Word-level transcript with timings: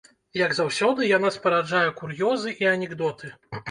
Як 0.39 0.55
заўсёды, 0.59 1.05
яна 1.17 1.33
спараджае 1.37 1.85
кур'ёзы 2.03 2.59
і 2.67 2.75
анекдоты. 2.77 3.37